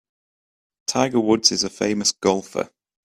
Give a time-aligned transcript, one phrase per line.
[0.87, 2.71] Tiger Woods is a famous golfer.